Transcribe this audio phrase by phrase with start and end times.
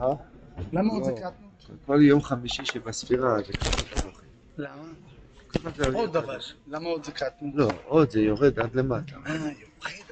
[0.00, 0.06] אה?
[0.72, 1.16] למה עוד לא.
[1.16, 1.70] קטנות?
[1.86, 3.82] כל יום חמישי שבספירה זה ככה.
[4.58, 4.82] למה?
[5.94, 6.38] עוד אבל.
[6.68, 7.54] למה עוד זה קטנות?
[7.54, 9.16] לא, עוד זה יורד עד למטה.
[9.26, 9.50] אה.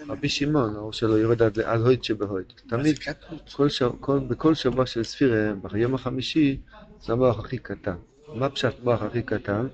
[0.08, 2.52] רבי שמעון, האור שלו יורד עד הויד שבהויד.
[2.68, 2.98] תמיד,
[4.28, 6.60] בכל שבוע של ספירה, ביום החמישי,
[7.02, 7.96] זה המוח הכי קטן.
[8.34, 9.66] מה פשט מוח הכי קטן?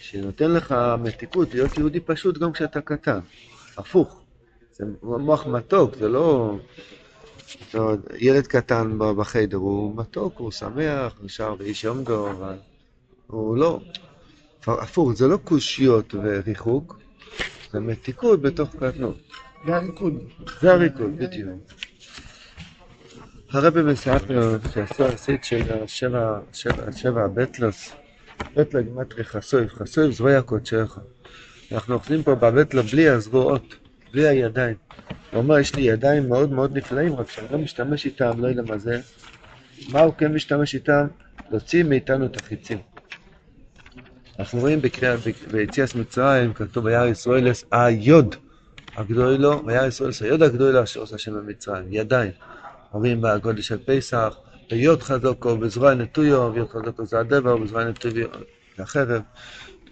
[0.00, 3.18] שנותן לך מתיקות להיות יהודי פשוט גם כשאתה קטן.
[3.76, 4.20] הפוך.
[4.72, 6.56] זה מוח מתוק, זה לא...
[7.74, 12.54] יודע, ילד קטן בחדר, הוא מתוק, הוא שמח, נשאר באיש יום דור, אבל
[13.26, 13.80] הוא לא...
[14.66, 16.98] הפוך, זה לא קושיות וריחוק,
[17.72, 19.16] זה מתיקות בתוך קטנות.
[19.66, 20.14] זה הריקוד.
[20.60, 21.48] זה הריקוד, בדיוק.
[23.50, 25.86] הרבי מספר שעשו הסית של
[26.92, 27.92] שבע, הבטלוס,
[28.56, 30.98] בטלה גימטרי חסויב, חסויב זרוע קודשך.
[31.72, 33.74] אנחנו אוכלים פה בבטלה בלי הזרועות,
[34.12, 34.76] בלי הידיים.
[35.32, 38.62] הוא אומר, יש לי ידיים מאוד מאוד נפלאים, רק שאני לא משתמש איתם, לא יודע
[38.62, 39.00] מה זה.
[39.88, 41.06] מה הוא כן משתמש איתם?
[41.50, 42.78] להוציא מאיתנו את החיצים.
[44.38, 44.80] אנחנו רואים
[45.50, 48.34] ביציאת מצרים, כתוב ביער ישראלס, היוד.
[48.96, 52.30] הגדולו, והיה ישראל היוד הגדולו אשר עושה השם במצרים, ידיים.
[52.94, 54.36] אומרים בגודל של פסח,
[54.70, 58.14] ויוד חזוקו, בזרוע נטויו, ויוד חזוקו זה הדבר, ובזרוע נטויו
[58.76, 59.22] זה החרב.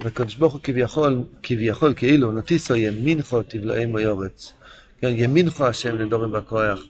[0.05, 4.53] וקדוש ברוך הוא כביכול, כביכול כאילו, נטיסו ימינכו תבלעמו יורץ.
[5.01, 6.81] כן, ימינכו השם לדורים בכוח.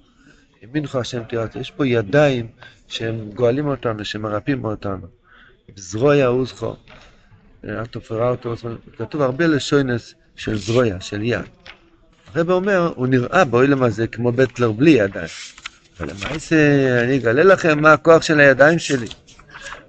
[0.62, 2.46] ימינכו השם תראה, יש פה ידיים
[2.88, 5.06] שהם גואלים אותנו, שמרפאים אותנו.
[5.76, 6.76] זרוע עוזכו.
[7.90, 8.54] תופרה אותו,
[8.98, 11.40] כתוב הרבה לשונס של זרוע, של יד.
[12.34, 15.28] הרב אומר, הוא נראה באוילם הזה כמו בטלר בלי ידיים.
[15.98, 16.56] אבל למעשה,
[17.04, 19.06] אני אגלה לכם מה הכוח של הידיים שלי.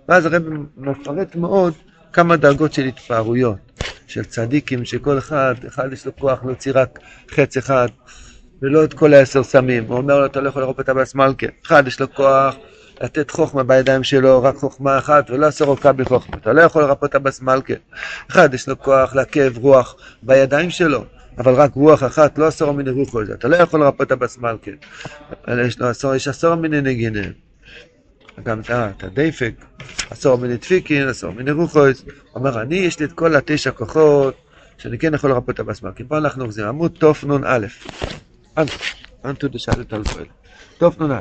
[0.09, 0.43] ואז הרב
[0.77, 1.73] מפרט מאוד
[2.13, 3.57] כמה דרגות של התפארויות,
[4.11, 6.99] של צדיקים, שכל אחד, אחד יש לו כוח להוציא רק
[7.31, 7.87] חץ אחד,
[8.61, 9.85] ולא את כל העשר סמים.
[9.87, 11.47] הוא אומר לו, אתה לא יכול לראות את הבס מלכה.
[11.65, 12.55] אחד יש לו כוח
[13.01, 16.37] לתת חוכמה בידיים שלו, רק חוכמה אחת, ולא עשר רוקה בלי חוכמה.
[16.37, 17.73] אתה לא יכול לרפות את הבס מלכה.
[18.31, 21.05] אחד יש לו כוח לעכב רוח בידיים שלו.
[21.37, 24.71] אבל רק רוח אחת, לא עשור מיני רוחו, אתה לא יכול לרפות את הבס מלכה.
[25.47, 27.50] אלא יש לו עשור, יש עשור מיני נגינים.
[28.43, 29.53] גם את הדפק,
[30.09, 32.05] עשור מיני דפיקין, עשור מיני רוחויס.
[32.35, 34.33] אומר, אני, יש לי את כל התשע כוחות,
[34.77, 36.03] שאני כן יכול לרפות את הבס מלכה.
[36.07, 37.67] פה אנחנו אוחזים, עמוד תנ"א.
[39.25, 40.25] אנטו, דשאלת על פועל.
[40.91, 41.19] תנ"א.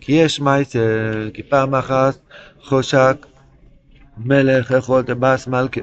[0.00, 2.14] כי יש מייסר, כי פעם אחת
[2.62, 3.26] חושק
[4.18, 5.80] מלך יכול דבס מלכה.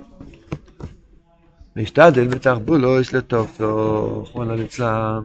[1.75, 5.19] משתדל בתחבולו יש לטופסו, רחמנא ליצלן.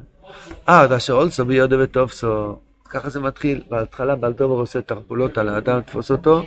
[0.66, 2.58] עד אשר אולסו ביודו וטופסו.
[2.90, 6.46] ככה זה מתחיל, בהתחלה בלדובר עושה תחבולות על האדם, לתפוס אותו,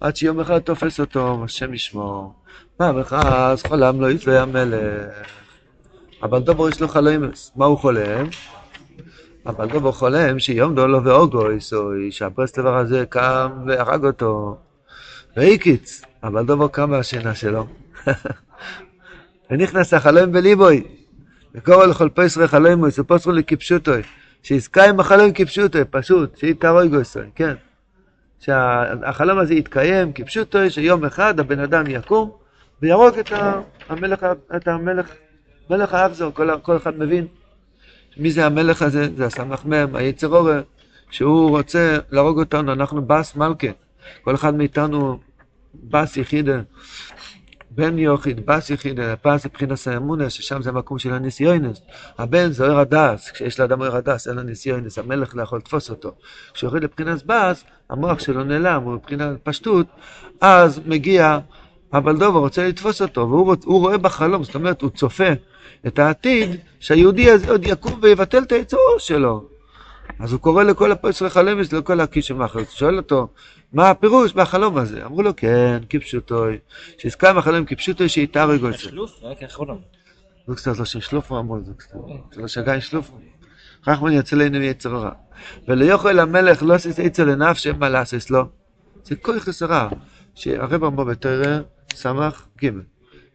[0.00, 2.32] עד שיום אחד תופס אותו, השם ישמור.
[2.76, 5.10] פעם אחת חולם לו יפלא המלך.
[6.22, 8.26] הבלדובר יש לו חלומס, מה הוא חולם?
[9.46, 14.56] הבלדובר חולם שיום דולו ואוגו יסוי, שהברסלבר הזה קם והרג אותו.
[15.36, 17.66] והיקיץ, הבלדובר קם מהשינה שלו.
[19.50, 20.84] ונכנס החלום בליבוי.
[21.54, 24.02] וקורא לכל פסרי חלומוי, סופוסרו לכיפשוטוי.
[24.42, 27.54] שיזכה עם החלום כיפשוטוי, פשוט, שיתרוי גוסוי, כן.
[28.40, 32.30] שהחלום הזה יתקיים כיפשוטוי, שיום אחד הבן אדם יקום
[32.82, 33.32] ויהרוג את
[33.88, 34.26] המלך,
[34.56, 35.14] את המלך,
[35.70, 37.26] מלך האבזור, כל, כל אחד מבין.
[38.16, 39.08] מי זה המלך הזה?
[39.16, 40.62] זה הסמ"ך מ', היצר אורר,
[41.10, 43.66] שהוא רוצה להרוג אותנו, אנחנו בס מלכה.
[44.22, 45.18] כל אחד מאיתנו
[45.74, 46.60] בס יחידה.
[47.74, 51.80] בן יוחיד, בס יחיד, פס מבחינת האמונה, ששם זה המקום של הניסיונס.
[52.18, 55.90] הבן זה אור הדס, כשיש לאדם אור הדס, אין לו ניסיונס, המלך לא יכול לתפוס
[55.90, 56.12] אותו.
[56.54, 59.86] כשהוא יורד לבחינת בס, המוח שלו נעלם, הוא מבחינת פשטות,
[60.40, 61.38] אז מגיע
[61.92, 65.32] הבלדובר רוצה לתפוס אותו, והוא רוצ, רואה בחלום, זאת אומרת, הוא צופה
[65.86, 69.51] את העתיד, שהיהודי הזה עוד יקום ויבטל את היצור שלו.
[70.22, 73.28] אז הוא קורא לכל הפסרי חלומס, לכל הקישם האחר, שואל אותו,
[73.72, 75.06] מה הפירוש בחלום הזה?
[75.06, 76.58] אמרו לו, כן, כפשוטוי,
[76.98, 78.78] שהזכר בחלום כפשוטוי שיתהרג אותו.
[78.78, 79.38] שלוף, רק.
[80.46, 81.98] זוקסטר לא של שלופו אמרו זוקסטר,
[82.32, 83.18] זה לא שגיא שלופו.
[83.86, 85.10] רחמן יוצא לנו מיצר הרע.
[85.68, 88.44] ולא יכול המלך לא עשית עצר לנפשם מה לעשת לו.
[89.04, 89.88] זה כל חסרה.
[90.34, 91.58] שהרב אמרו בתרא
[91.94, 92.70] סמך ג'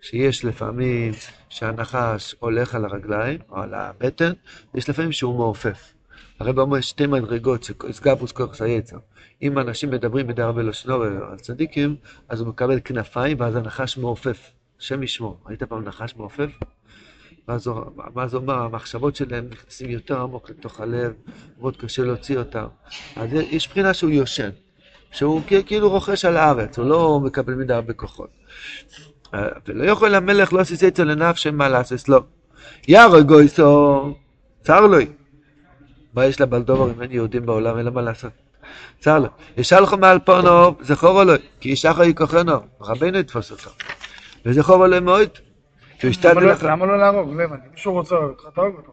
[0.02, 1.14] שיש לפעמים
[1.50, 4.32] שהנחש הולך על הרגליים או על הבטן,
[4.76, 5.97] יש לפעמים שהוא מעופף.
[6.40, 8.98] הרב אומר שתי מדרגות שסגבוס כוח היצר.
[9.42, 11.96] אם אנשים מדברים בדי הרבה לשנור על צדיקים,
[12.30, 14.52] אז הוא מקבל כנפיים ואז הנחש מעופף.
[14.80, 15.38] השם ישמור.
[15.46, 16.50] ראית פעם נחש מעופף?
[17.48, 17.84] ואז הוא,
[18.34, 21.14] אומר, המחשבות שלהם נכנסים יותר עמוק לתוך הלב,
[21.60, 22.66] מאוד קשה להוציא אותם.
[23.16, 24.50] אז יש בחינה שהוא יושן,
[25.12, 28.30] שהוא כאילו רוכש על הארץ, הוא לא מקבל מדי הרבה כוחות.
[29.68, 32.20] ולא יכול המלך לא עשיסי אצל לנפשם מה לעשות לו.
[32.88, 34.16] יארו גויסו,
[34.64, 34.98] צר לו.
[36.18, 38.32] מה יש לבלדובר אם אין יהודים בעולם, אין לה מה לעשות.
[39.00, 39.28] צר לו.
[39.58, 43.70] ישלחו מעל פונו, זכור לו, כי ישחר יכוחנו, רבנו יתפוס אותו.
[44.46, 45.30] וזכור לו מאוד,
[46.00, 46.64] כי הוא למה לא- לך.
[46.64, 47.34] למה לא להרוג?
[47.42, 47.46] לא.
[47.72, 48.92] מישהו רוצה להרוג אותך, תהרוג אותו.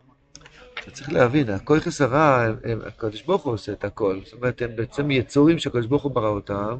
[0.82, 4.20] אתה צריך להבין, הכויכס הרע, הם- הם- הקדוש ברוך הוא עושה את הכל.
[4.24, 6.76] זאת אומרת, הם בעצם יצורים שהקדוש ברוך הוא ברא אותם,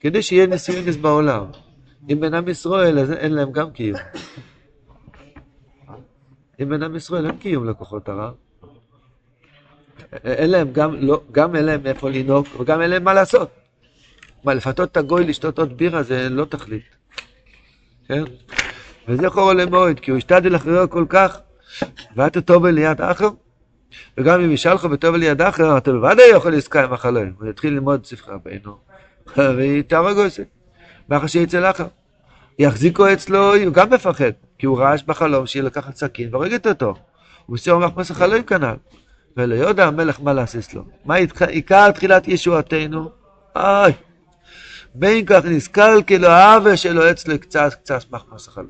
[0.00, 1.44] כדי שיהיה ניסיונס בעולם.
[2.10, 3.98] אם אין עם ישראל, אז אין להם גם קיום.
[6.60, 8.30] אם אין עם ישראל, אין קיום לכוחות הרע.
[10.24, 13.48] אין להם גם, לא, גם אין להם איפה לנהוג, וגם אין להם מה לעשות.
[14.44, 16.96] מה, לפתות את הגוי לשתות עוד בירה זה לא תכלית.
[18.08, 18.22] כן?
[19.08, 21.38] וזה חור למועד, כי הוא השתדל אחריו כל כך,
[22.16, 23.28] ואתה טוב ליד אחר,
[24.18, 27.32] וגם אם ישאל לך וטוב ליד אחר, אתה בוודאי יכול לזכה עם החלום.
[27.40, 28.76] הוא יתחיל ללמוד ספרי רבינו,
[29.56, 30.42] ויתהרג עושה.
[31.08, 31.86] ואחר שיצא לאחר.
[32.58, 36.94] יחזיקו אצלו, הוא גם מפחד, כי הוא רעש בחלום שהיא לקחת סכין והורגת אותו.
[37.46, 38.74] הוא מסיר מחמס החלום כנ"ל.
[39.36, 40.84] ולא יודע המלך מה לעשות לו.
[41.04, 41.14] מה
[41.48, 43.10] עיקר- תחילת ישועתנו?
[43.56, 43.92] אוי.
[44.94, 48.68] בין כך נזכר כאילו העוול שלו אצלו קצת קצת מחמס החלום.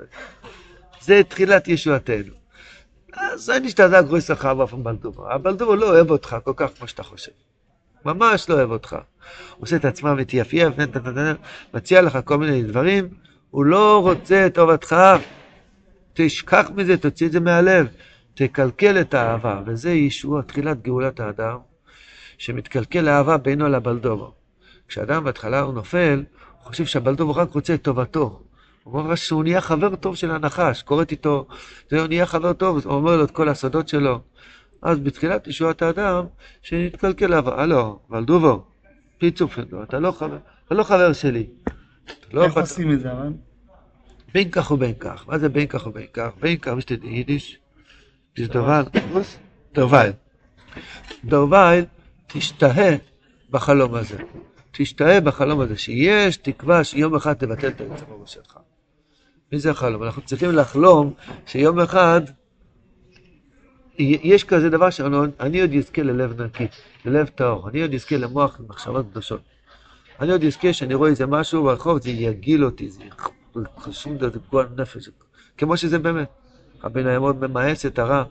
[1.01, 2.33] זה תחילת ישועתנו.
[3.13, 5.33] אז אני אשתדל גרויס לך באופן בלדובר.
[5.33, 7.33] הבלדובר לא אוהב אותך כל כך כמו שאתה חושב.
[8.05, 8.93] ממש לא אוהב אותך.
[8.93, 9.01] הוא
[9.67, 10.75] עושה את עצמו מתייפייף,
[11.75, 13.09] מציע לך כל מיני דברים,
[13.51, 14.97] הוא לא רוצה את טובתך.
[16.13, 17.87] תשכח מזה, תוציא את זה מהלב.
[18.35, 21.59] תקלקל את האהבה, וזה ישוע, תחילת גאולת האדם,
[22.39, 24.31] שמתקלקל האהבה בינו לבלדובר.
[24.89, 26.25] כשאדם בהתחלה הוא נופל,
[26.59, 28.43] הוא חושב שהבלדובר רק רוצה את טובתו.
[28.85, 31.47] הוא אומר שהוא נהיה חבר טוב של הנחש, קוראת איתו,
[31.91, 34.21] זה הוא נהיה חבר טוב, הוא אומר לו את כל הסודות שלו.
[34.83, 36.25] אז בתחילת ישועת האדם,
[36.63, 38.59] שנתקלקל אהבה, הלו, ולדובר,
[39.19, 41.47] פיצופנדו, אתה לא חבר, אתה לא חבר שלי.
[42.33, 43.33] לא איך עושים את זה, אבל?
[44.35, 45.29] בין כך ובין כך.
[45.29, 46.31] מה זה בין כך ובין כך?
[46.41, 47.62] בין כך, ihr יידיש?
[48.37, 48.47] זה
[49.15, 49.27] was?
[49.75, 50.13] דרווייל.
[51.25, 51.85] דרווייל,
[52.27, 52.97] תשתהה
[53.51, 54.17] בחלום הזה.
[54.71, 58.59] תשתהה בחלום הזה, שיש תקווה שיום אחד תבטל את בראש שלך.
[59.53, 60.03] מי זה החלום?
[60.03, 61.13] אנחנו צריכים לחלום
[61.47, 62.21] שיום אחד
[63.99, 66.67] יש כזה דבר שאני עוד אזכה ללב נקי,
[67.05, 69.41] ללב טהור, אני עוד אזכה למוח עם מחשבות קדושות.
[70.21, 73.03] אני עוד אזכה שאני רואה איזה משהו ברחוב, זה יגיל אותי, זה
[73.79, 75.09] חשוב, זה גועל נפש,
[75.57, 76.42] כמו שזה באמת.
[76.85, 78.25] רבינו היה מאוד ממאס את הרע,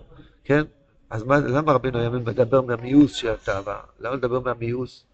[0.43, 0.63] כן?
[1.09, 3.79] אז מה, למה רבינו היה מדבר מהמיאוס של התאווה?
[3.99, 5.05] למה לדבר מהמיאוס?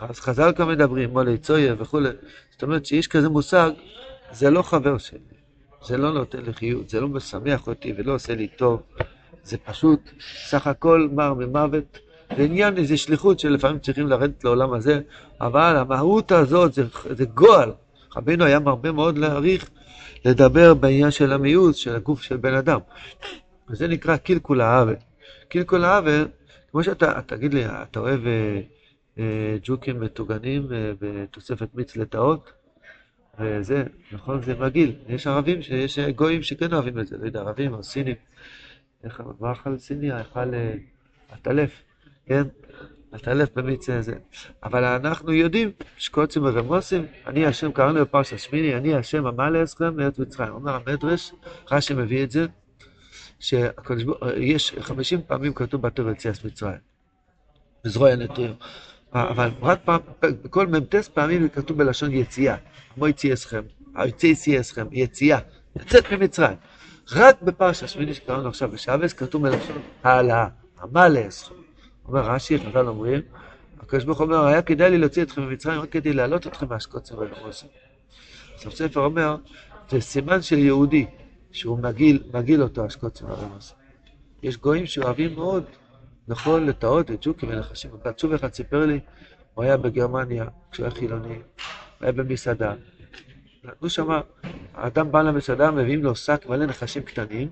[0.00, 2.08] אז חז"ל כאן מדברים, מולי צויה וכולי.
[2.50, 3.70] זאת אומרת שיש כזה מושג,
[4.32, 5.18] זה לא חבר שלי,
[5.84, 8.82] זה לא נותן לי חיות, זה לא משמח אותי ולא עושה לי טוב.
[9.44, 11.98] זה פשוט סך הכל מר ממוות.
[12.36, 15.00] זה עניין, איזה שליחות שלפעמים צריכים לרדת לעולם הזה,
[15.40, 17.72] אבל המהות הזאת זה, זה גועל.
[18.16, 19.70] רבינו היה מרבה מאוד להעריך,
[20.24, 22.80] לדבר בעניין של המיעוט, של הגוף של בן אדם.
[23.68, 24.96] וזה נקרא קלקול העוול.
[25.48, 26.28] קלקול העוול,
[26.70, 28.60] כמו שאתה, תגיד לי, אתה אוהב אה,
[29.18, 32.52] אה, ג'וקים מטוגנים אה, בתוספת מיץ לטאות?
[33.40, 34.92] וזה, נכון, זה מגעיל.
[35.08, 38.16] יש ערבים, יש אה, גויים שכן אוהבים את זה, לא יודע, ערבים או סינים.
[39.04, 40.20] איך, מה אכל סיני?
[40.20, 40.74] אכל אה,
[41.30, 41.82] עטלף,
[42.26, 42.42] כן?
[43.12, 44.14] עטלף במיץ זה.
[44.64, 50.18] אבל אנחנו יודעים, שקוצים ורמוסים, אני השם, קראנו בפרשת שמיני, אני השם עמל אסכם מארץ
[50.18, 50.52] מצרים.
[50.52, 51.32] אומר המדרש,
[51.70, 52.46] רש"י מביא את זה,
[53.38, 56.78] שהקדוש ברוך יש חמישים פעמים כתוב בתור יציאת מצרים.
[57.84, 58.54] בזרוע הנטויר.
[59.12, 62.56] אבל רק פעם, בכל מ"ט פעמים כתוב בלשון יציאה.
[62.94, 63.62] כמו יציא אסכם,
[63.94, 65.38] היוצא יציא אסכם, יציאה,
[65.76, 66.56] יוצאת ממצרים.
[67.12, 70.48] רק בפרשה שמיני שקראנו עכשיו בשבס כתוב בלשון העלאה,
[70.82, 71.59] עמל אסכם.
[72.10, 73.20] אומר רש"י, חז"ל אומרים,
[73.80, 77.68] הקדוש ברוך אומר, היה כדאי לי להוציא אתכם ממצרים רק כדי להעלות אתכם מהשקוצים והגמוסים.
[78.56, 79.36] סוף ספר אומר,
[79.90, 81.06] זה סימן של יהודי,
[81.52, 83.76] שהוא מגעיל, מגעיל אותו השקוצים והגמוסים.
[84.42, 85.64] יש גויים שאוהבים מאוד
[86.28, 87.90] לאכול לטאות וג'וקים ונחשים.
[88.04, 89.00] עצוב אחד סיפר לי,
[89.54, 91.42] הוא היה בגרמניה, כשהוא היה חילוני, הוא
[92.00, 92.74] היה במסעדה.
[93.64, 94.20] נתנו שמה,
[94.74, 97.48] האדם בא למסעדה, מביאים לו שק מלא נחשים קטנים,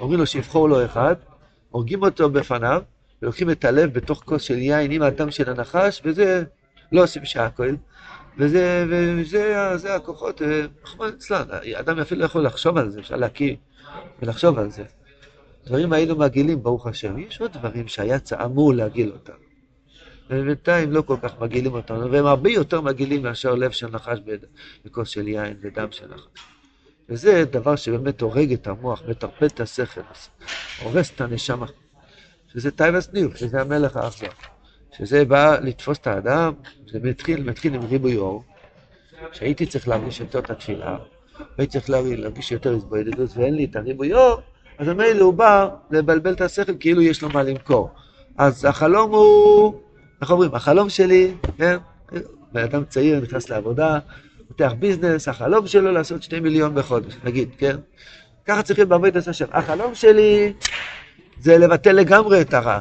[0.00, 1.14] אומרים לו שיבחור לו אחד,
[1.70, 2.82] הורגים אותו בפניו,
[3.22, 6.44] ולוקחים את הלב בתוך כוס של יין עם הדם של הנחש, וזה
[6.92, 7.22] לא עושים
[7.56, 7.76] כהן.
[8.38, 11.44] וזה, וזה זה הכוחות, אה, רחמנא ליצלן,
[11.74, 13.56] אדם אפילו לא יכול לחשוב על זה, אפשר להקיא
[14.22, 14.84] מלחשוב על זה.
[15.66, 17.18] דברים האלו מגעילים, ברוך השם.
[17.18, 19.32] יש עוד דברים שהיה אמור להגעיל אותם.
[20.30, 24.18] ובינתיים לא כל כך מגעילים אותנו, והם הרבה יותר מגעילים מאשר לב של נחש
[24.84, 26.42] בכוס של יין ודם של נחש.
[27.08, 30.00] וזה דבר שבאמת הורג את המוח, מטרפד את השכל,
[30.82, 31.66] הורס את הנשמה.
[32.52, 34.26] שזה תאוות ניאוף, שזה המלך האכזר.
[34.98, 36.52] שזה בא לתפוס את האדם,
[36.92, 38.42] זה מתחיל, מתחיל עם ריבוי אור,
[39.32, 40.96] שהייתי צריך להרגיש יותר את התפילה,
[41.58, 44.40] והייתי צריך להרגיש, יותר התבודדות, ואין לי את הריבוי אור,
[44.78, 47.90] אז המילא הוא בא לבלבל את השכל כאילו יש לו מה למכור.
[48.38, 49.74] אז החלום הוא
[50.22, 51.76] איך אומרים, החלום שלי, כן,
[52.52, 53.98] בן אדם צעיר נכנס לעבודה,
[54.48, 57.76] פותח ביזנס, החלום שלו לעשות שתי מיליון בחודש, נגיד, כן?
[58.46, 59.46] ככה צריכים בעבודת השם.
[59.52, 60.52] החלום שלי
[61.40, 62.80] זה לבטל לגמרי את הרע.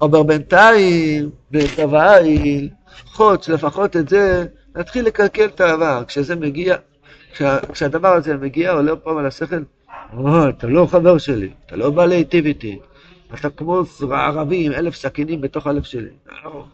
[0.00, 2.68] אומר בינתיים, בקוואי,
[3.04, 6.02] חודש, לפחות את זה, להתחיל לקלקל את העבר.
[6.06, 6.76] כשזה מגיע,
[7.32, 9.62] כשה, כשהדבר הזה מגיע, עולה פעם על השכל,
[10.16, 12.78] או, אתה לא חבר שלי, אתה לא בא להיטיב איתי,
[13.34, 16.10] אתה כמו ערבי עם אלף סכינים בתוך הלב שלי.
[16.44, 16.64] לא,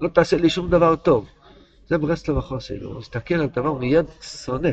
[0.00, 1.26] לא תעשה לי שום דבר טוב.
[1.88, 4.68] זה ברסלב החוסן, הוא מסתכל על דבר, מיד שונא,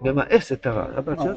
[0.00, 0.84] ממאס את הרע.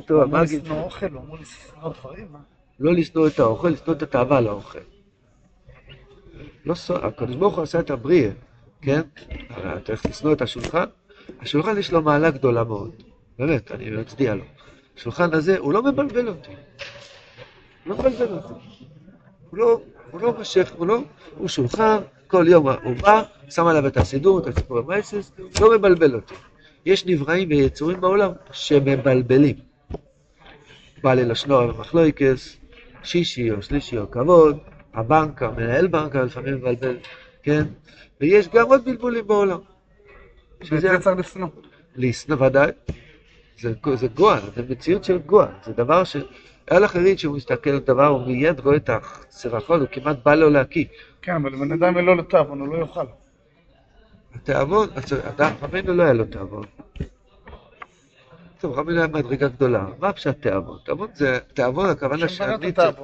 [0.09, 2.39] הוא אמור לשנוא אוכל, הוא אמור לשנוא דברים, מה?
[2.79, 4.79] לא לשנוא את האוכל, לשנוא את התאווה לאוכל.
[6.65, 8.31] לא הקדוש ברוך הוא עשה את הבריאה,
[8.81, 9.01] כן?
[9.47, 10.85] אתה צריך לשנוא את השולחן,
[11.41, 12.91] השולחן יש לו מעלה גדולה מאוד,
[13.39, 14.43] באמת, אני מצדיע לו.
[14.97, 16.51] השולחן הזה, הוא לא מבלבל אותי.
[17.85, 18.53] לא מבלבל אותי.
[19.49, 19.81] הוא לא,
[20.11, 20.99] הוא לא משך, הוא לא,
[21.37, 25.31] הוא שולחן, כל יום הוא בא, שם עליו את הסידור, את הסיפור המייסס,
[25.61, 26.33] לא מבלבל אותי.
[26.85, 29.55] יש נבראים ויצורים בעולם שמבלבלים.
[31.03, 32.57] בעלי לשנוע ומחלויקס,
[33.03, 34.57] שישי או שלישי או כבוד,
[34.93, 36.97] הבנקה, מנהל בנקה לפעמים מבלבל,
[37.43, 37.63] כן?
[38.21, 39.59] ויש גם עוד בלבולים בעולם.
[40.63, 41.47] שזה צריך לשנוא.
[41.95, 42.71] לשנוא, ודאי.
[43.59, 46.17] זה, זה גועל, זה מציאות של גועל, זה דבר ש...
[46.69, 50.49] היה אחרים שהוא מסתכל על דבר, הוא מיד רואה את הסירחון, הוא כמעט בא לו
[50.49, 50.85] להקיא.
[51.21, 53.05] כן, אבל בן אדם אין לו לתאבון, הוא לא יאכל.
[54.35, 54.89] התיאבון,
[55.27, 56.63] אדם רבינו לא היה לו תיאבון.
[58.59, 59.85] טוב, רבינו היה מדרגה גדולה.
[59.99, 60.77] מה פשוט תיאבון?
[60.85, 62.95] תיאבון זה, תיאבון הכוונה שהניצוץ...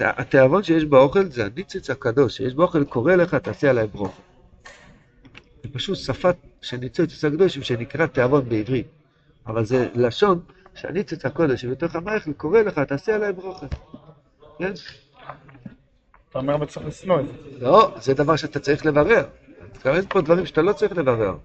[0.00, 4.20] התיאבון שיש באוכל זה הניציץ הקדוש, שיש באוכל קורא לך, תעשה עליי ברוך.
[5.62, 8.86] זה פשוט שפת של ניציץ הקדוש שנקרא תיאבון בעברית.
[9.46, 10.40] אבל זה לשון
[10.74, 13.66] שהניציץ הקודש שבתוך המערכת קורא לך, תעשה עליי ברוכה.
[14.58, 14.72] כן?
[16.30, 17.32] אתה אומר אבל צריך לשנוא את זה.
[17.60, 19.24] לא, זה דבר שאתה צריך לברר.
[19.74, 21.36] מתכוון פה דברים שאתה לא צריך לברר.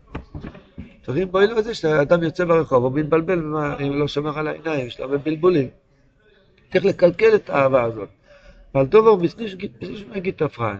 [1.09, 3.39] דברים בואי לזה שאדם יוצא ברחוב, הוא מתבלבל,
[3.85, 5.67] אם לא שומר על העיניים, יש לו הרבה בלבולים.
[6.71, 8.09] צריך לקלקל את האהבה הזאת.
[8.75, 9.55] אבל דובר בסניש
[10.15, 10.79] מגיד תפרעת.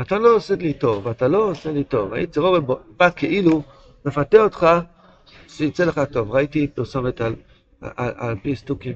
[0.00, 2.14] אתה לא עושה לי טוב, אתה לא עושה לי טוב.
[2.14, 2.62] היצר אורן
[2.96, 3.62] בא כאילו
[4.04, 4.66] מפתה אותך
[5.48, 6.32] שיצא לך טוב.
[6.32, 7.34] ראיתי פרסומת על,
[7.80, 8.94] על, על פיסטוקים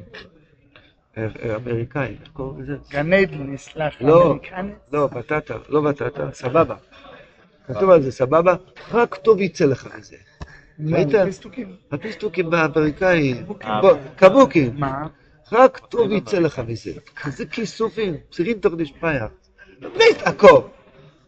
[1.56, 2.76] אמריקאים, איך קוראים לזה?
[2.90, 4.73] גן עדן, נסלח, לא, אמריקני.
[4.92, 6.75] לא, בטטה, לא בטטה, סבבה.
[7.66, 8.54] כתוב על זה סבבה,
[8.92, 10.16] רק טוב יצא לך מזה.
[10.78, 11.09] מה, ראית?
[11.25, 11.76] פיסטוקים?
[11.93, 13.37] הפיסטוקים האמריקאים,
[13.81, 15.07] בוא, קבוקים, מה?
[15.52, 16.93] רק טוב יצא לך מזה.
[17.16, 19.09] כזה כיסופים, פסירים תוך דשפיא.
[19.81, 20.61] מת הכל.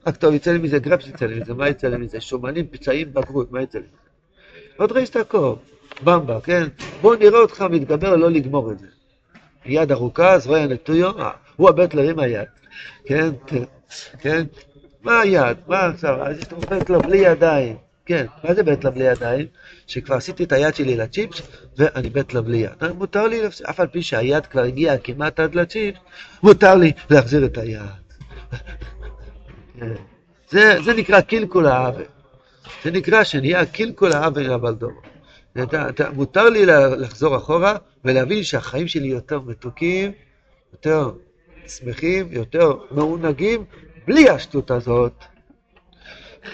[0.07, 2.21] רק טוב יצא לי מזה, גרפס יצא לי מזה, מה יצא לי מזה?
[2.21, 4.77] שומנים, פצעים, בגרות, מה יצא לי מזה?
[4.77, 5.55] עוד ראית הכל.
[6.05, 6.67] במבה, כן?
[7.01, 8.87] בוא נראה אותך מתגבר לא לגמור את זה.
[9.67, 12.49] יד ארוכה, זרוע נטויו, אה, הוא הבטלר עם היד,
[13.05, 13.31] כן,
[14.19, 14.45] כן,
[15.03, 17.77] מה היד, מה עכשיו, אז יש לנו בטלר בלי ידיים,
[18.07, 19.47] כן, מה זה בטלר בלי ידיים?
[19.87, 21.43] שכבר עשיתי את היד שלי לצ'יפס,
[21.79, 22.71] ואני בטלר בלי יד.
[22.83, 26.01] אה, מותר לי, אף על פי שהיד כבר הגיעה כמעט עד לצ'יפס,
[26.43, 27.81] מותר לי להחזיר את היד.
[29.81, 29.95] כן.
[30.51, 32.05] זה, זה נקרא קלקול העוול.
[32.85, 34.93] זה נקרא שנהיה קלקול העוול הבלדור.
[35.63, 36.67] אתה, אתה, מותר לי
[36.99, 40.13] לחזור אחורה ולהבין שהחיים שלי יותר מתוקים,
[40.73, 41.11] יותר
[41.69, 43.65] שמחים, יותר מעונגים,
[44.07, 45.25] בלי השטות הזאת.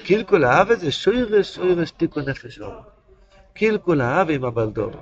[0.05, 2.75] קלקול האב זה שוירש שוירש תיקון נפש אור.
[3.55, 4.93] קלקול האב עם הבלדור.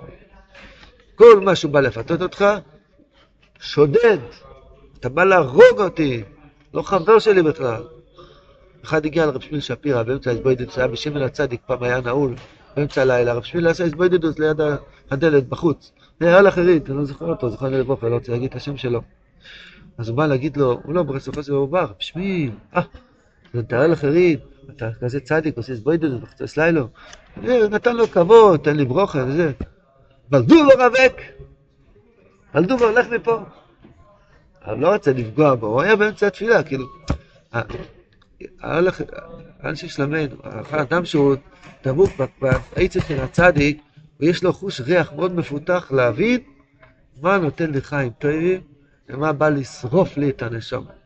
[1.14, 2.44] כל מה שהוא בא לפתות אותך,
[3.61, 4.18] שודד.
[4.99, 6.23] אתה בא להרוג אותי,
[6.75, 7.82] לא חבר שלי בכלל.
[8.85, 12.35] אחד הגיע לרב שמיל שפירא באמצע ההתבודדות, היה בשמן הצדיק, פעם היה נעול,
[12.76, 14.61] באמצע הלילה, רב שמיל עשה התבודדות ליד
[15.11, 15.92] הדלת בחוץ.
[16.20, 19.00] נראה לאחרית, אני לא זוכר אותו, זוכר לי לבוכה, לא רוצה להגיד את השם שלו.
[19.99, 22.82] אז הוא בא להגיד לו, הוא לא ברסוף הזה, הוא בא, רב שמיל, אה,
[23.54, 24.40] זה תאר לאחרית,
[24.71, 26.88] אתה כזה צדיק, עושה התבודדות, בחצות לילו.
[27.71, 29.52] נתן לו כבוד, תן לי ברוכה וזה.
[30.30, 31.21] בלדובר רווק!
[32.54, 33.40] בלדובר, לך מפה.
[34.64, 36.87] אבל לא רצה לפגוע בו, הוא היה באמצע התפילה, כאילו.
[39.61, 41.35] האנשי שלמד, האדם שהוא
[41.85, 43.83] דבוק בעצם של הצדיק,
[44.21, 46.40] ויש לו חוש ריח מאוד מפותח להבין
[47.23, 48.61] מה נותן לי חיים טובים
[49.09, 51.00] ומה בא לשרוף לי את הנשמה.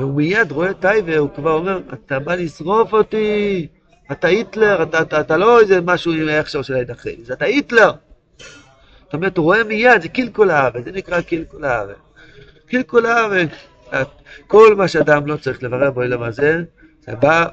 [0.00, 3.66] והוא מיד רואה טייבר, הוא כבר אומר, אתה בא לשרוף אותי,
[4.12, 7.44] אתה היטלר, אתה, אתה, אתה לא איזה משהו עם ההכשר של העד אחרי, זה אתה
[7.44, 7.90] היטלר.
[9.04, 11.96] זאת אומרת, הוא רואה מיד, זה קלקול הארץ, זה נקרא קלקול הארץ.
[12.66, 13.50] קלקול הארץ,
[14.46, 16.62] כל מה שאדם לא צריך לברר בו אלא זה,
[17.00, 17.46] זה בא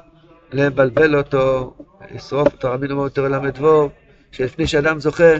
[0.52, 1.74] לבלבל אותו,
[2.14, 3.90] לשרוף אותו, רבינו אומר יותר ל"ו,
[4.32, 5.34] שלפני שאדם זוכה,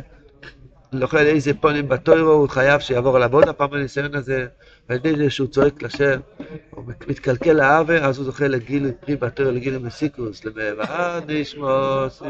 [0.92, 4.46] לאכול איזה פונים בתוירו, הוא חייב שיעבור עליו עוד הפעם הניסיון הזה,
[4.88, 6.20] ועל ידי זה שהוא צועק לשם,
[6.70, 12.24] הוא מתקלקל לאווה, אז הוא זוכה לגילוי פרי בתוירו, לגילוי מסיקוס, למעבר נשמוסי,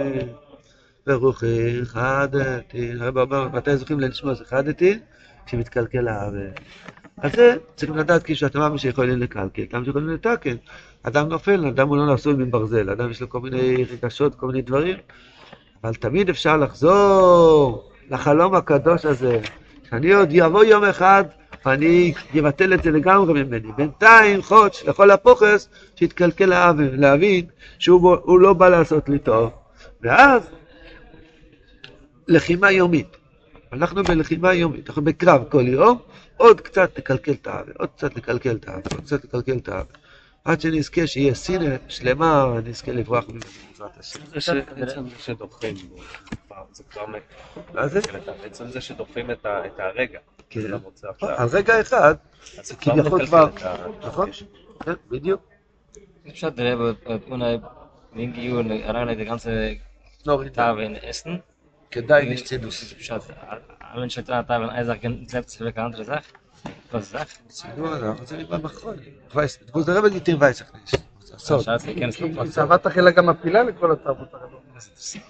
[1.06, 2.92] ורוחי חדתי.
[3.52, 4.98] מתי זוכים לנשמוס חדתי?
[5.46, 6.46] כשמתקלקל לאווה.
[7.22, 10.56] אז זה צריכים לדעת כאילו שאתם מאמין שיכולים לקלקל, אדם שיכולים לתקן.
[11.02, 14.62] אדם נופל, אדם הוא לא נשוי מברזל, אדם יש לו כל מיני רגשות, כל מיני
[14.62, 14.96] דברים,
[15.84, 19.40] אבל תמיד אפשר לחזור לחלום הקדוש הזה,
[19.90, 21.24] שאני עוד יבוא יום אחד
[21.68, 23.72] ואני אבטל את זה לגמרי ממני.
[23.76, 27.46] בינתיים חודש לכל הפוכס שיתקלקל העוול, להבין
[27.78, 29.50] שהוא הוא לא בא לעשות לי טוב.
[30.02, 30.42] ואז
[32.28, 33.16] לחימה יומית.
[33.72, 35.98] אנחנו בלחימה יומית, אנחנו בקרב כל יום,
[36.36, 39.92] עוד קצת לקלקל את העוול, עוד קצת לקלקל את העוול, עוד קצת לקלקל את העוול.
[40.48, 44.20] עד שנזכה שיהיה סינה שלמה ונזכה לברוח ממנו בעזרת השם.
[44.30, 44.40] זה
[45.18, 45.74] שדוחים
[47.74, 47.94] אז
[48.42, 49.46] בעצם זה שדוחים את
[49.78, 50.18] הרגע.
[50.50, 50.60] כן,
[51.20, 52.14] על רגע אחד,
[52.62, 53.48] זה כביכול כבר,
[54.00, 54.30] נכון?
[54.84, 55.40] כן, בדיוק.
[56.28, 56.96] אפשר לראות,
[57.30, 57.58] אולי,
[58.12, 59.72] מין גיור, נראה לי את הגנצה,
[60.26, 61.36] נוריתה ואין אסן.
[61.90, 62.92] כדאי, יש צידוס.
[62.92, 63.18] אפשר,
[63.80, 66.14] אבן שטרה, אתה ואין אייזר, כן, זה פצפה וכאן, זה זה?
[68.20, 68.96] רוצים לקרוא נכון.
[69.34, 69.58] וייס,
[70.40, 70.64] was.
[72.50, 74.62] צוות אכילה גם מפילה לכל התרבות הרבות.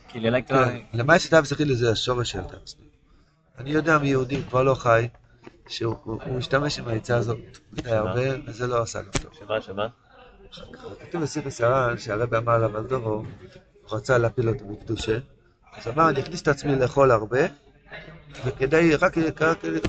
[0.09, 2.59] כי לאלקטרה, למה שתאו שכילי זה השורש של תאו
[3.59, 5.09] אני יודע מיהודי כבר לא חי,
[5.69, 7.39] שהוא הוא- הוא משתמש עם העצה הזאת
[7.73, 9.33] מדי הרבה, וזה לא עשה לו טוב.
[9.39, 9.87] שמה, שמה?
[11.01, 13.25] כתוב בסיפס הר"ן שהרבי אמר עליו על דורו, הוא
[13.93, 15.19] רצה להפיל אותו בקדושה,
[15.77, 17.39] אז אמר אני אכניס את עצמי לאכול הרבה,
[18.45, 19.17] וכדי, רק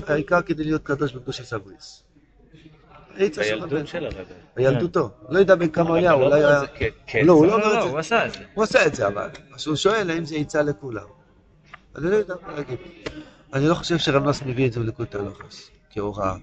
[0.06, 2.02] העיקר כדי להיות קדוש בקדושה סבריס.
[3.16, 3.62] העצה של
[4.04, 4.22] הרבי.
[4.56, 6.68] בילדותו, לא יודע בן כמה היה, אולי לא אומר היה, את
[7.12, 7.56] זה לא, הוא כעצה.
[7.56, 7.88] לא אומר את לא, זה.
[7.90, 8.38] הוא עשה את זה.
[8.54, 11.06] הוא עושה את זה אבל, אז הוא שואל האם זה עצה לכולם.
[11.96, 12.78] אני לא יודע מה להגיד.
[13.52, 16.36] אני לא חושב שרב נוס מביא את זה בליקוד הלוחס, כהוראה.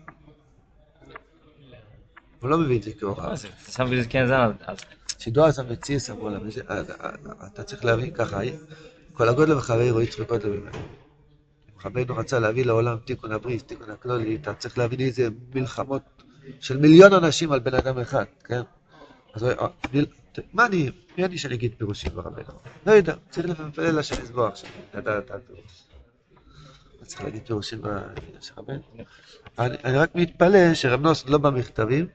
[2.41, 3.33] הוא לא מביא את זה כהוראה.
[3.33, 3.77] Das
[4.11, 4.69] kennen sein.
[4.69, 4.85] Also,
[5.19, 5.59] שידוע אז
[6.09, 8.39] אמרו "זה- אה, אה, אה, אתה צריך להבין ככה,
[9.13, 10.71] כל הגודל וחברי רואי צחוקות ממנו.
[11.85, 16.01] רבנו רצה להביא לעולם תיקון הבריס, תיקון הכלולי, אתה צריך להבין איזה מלחמות
[16.59, 18.61] של מיליון אנשים על בן אדם אחד, כן?
[19.33, 20.05] אז הוא- אה, אני-
[20.53, 22.53] מה אני, מי אני שאני אגיד פירושים ברבנו?
[22.85, 25.83] לא יודע, צריך לפלל השם יסבוח שם, לדעת את הפירוש.
[27.03, 27.81] צריך להגיד פירושים
[28.41, 28.79] של רבנו.
[29.59, 32.07] אני רק מתפלא שרב נוס לא במכתבים,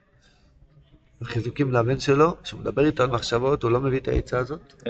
[1.24, 4.82] חיזוקים לבן שלו, כשהוא מדבר איתו על מחשבות, הוא לא מביא את העצה הזאת.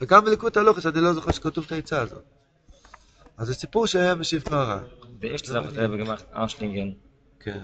[0.00, 2.22] וגם בליקוד הלוחס אני לא זוכר שכתוב את העצה הזאת.
[3.38, 4.42] אז זה סיפור שהיה משיב
[5.22, 6.94] Sache hat Rebbe gemacht, Anschlingen,
[7.40, 7.58] כן.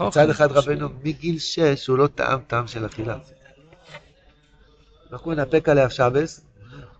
[0.00, 3.18] מצד אחד רבנו מגיל שש הוא לא טעם טעם של אכילה.
[5.12, 6.40] אנחנו נאפק עליה שבס,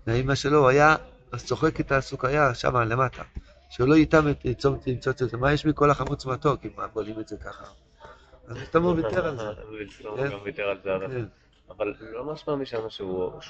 [0.06, 0.96] ואימא שלו היה
[1.36, 3.22] צוחק את הסוכריה שם למטה.
[3.70, 4.44] שהוא לא ייתם את
[4.86, 7.64] למצוץ את זה, מה יש מכל החמוץ מתוק אם בולים את זה ככה.
[8.48, 9.48] אז סתם הוא ויתר על זה.
[10.08, 10.30] הוא כן.
[10.30, 10.90] גם ויתר על זה,
[11.70, 13.40] אבל- לא משמע משם שהוא-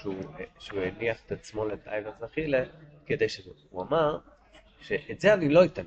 [0.73, 2.65] הניח את עצמו לתאיבס אכילה
[3.07, 3.51] כדי שזה.
[3.71, 4.19] הוא אמר
[4.81, 5.83] שאת זה אני לא אתן.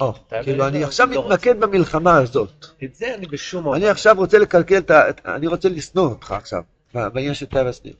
[0.00, 0.12] או,
[0.42, 1.08] כאילו לא- אני לא עכשיו.
[1.08, 2.66] מתמקד במלחמה הזאת.
[2.84, 3.76] את זה אני בשום אופן.
[3.78, 5.02] אני עכשיו רוצה לקלקל את ה...
[5.24, 6.62] אני רוצה לשנוא אותך עכשיו,
[6.94, 7.94] בעניין של תאי הסניר.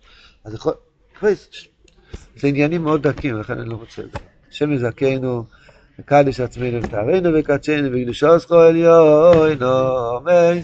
[0.45, 0.73] אז יכול...
[2.37, 4.19] זה עניינים מאוד דקים, לכן אני לא רוצה זה.
[4.53, 5.45] השם יזכנו,
[5.99, 10.61] וקדש עצמנו ותארנו וקדשנו וקדושו זכו עליון, אמן.